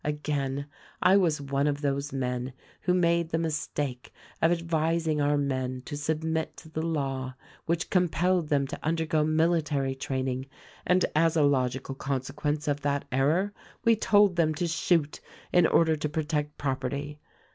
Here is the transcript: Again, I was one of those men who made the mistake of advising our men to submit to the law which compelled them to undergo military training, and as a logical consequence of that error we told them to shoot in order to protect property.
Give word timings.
Again, 0.03 0.65
I 1.03 1.15
was 1.15 1.39
one 1.39 1.67
of 1.67 1.81
those 1.81 2.11
men 2.11 2.53
who 2.81 2.93
made 2.95 3.29
the 3.29 3.37
mistake 3.37 4.11
of 4.41 4.51
advising 4.51 5.21
our 5.21 5.37
men 5.37 5.83
to 5.85 5.95
submit 5.95 6.57
to 6.57 6.69
the 6.69 6.81
law 6.81 7.35
which 7.67 7.91
compelled 7.91 8.49
them 8.49 8.65
to 8.65 8.79
undergo 8.83 9.23
military 9.23 9.93
training, 9.93 10.47
and 10.87 11.05
as 11.15 11.35
a 11.35 11.43
logical 11.43 11.93
consequence 11.93 12.67
of 12.67 12.81
that 12.81 13.05
error 13.11 13.53
we 13.85 13.95
told 13.95 14.37
them 14.37 14.55
to 14.55 14.65
shoot 14.65 15.21
in 15.53 15.67
order 15.67 15.95
to 15.95 16.09
protect 16.09 16.57
property. 16.57 17.19